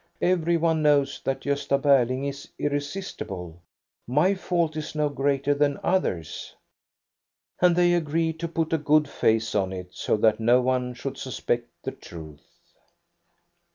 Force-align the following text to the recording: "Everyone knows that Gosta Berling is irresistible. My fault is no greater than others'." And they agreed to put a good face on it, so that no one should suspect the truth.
"Everyone 0.23 0.81
knows 0.81 1.21
that 1.25 1.41
Gosta 1.41 1.77
Berling 1.79 2.27
is 2.27 2.47
irresistible. 2.57 3.59
My 4.07 4.33
fault 4.33 4.75
is 4.75 4.95
no 4.95 5.09
greater 5.09 5.53
than 5.53 5.79
others'." 5.83 6.55
And 7.61 7.75
they 7.75 7.93
agreed 7.93 8.39
to 8.39 8.47
put 8.47 8.73
a 8.73 8.79
good 8.79 9.07
face 9.07 9.53
on 9.53 9.71
it, 9.71 9.89
so 9.91 10.17
that 10.17 10.39
no 10.39 10.59
one 10.59 10.95
should 10.95 11.19
suspect 11.19 11.67
the 11.83 11.91
truth. 11.91 12.73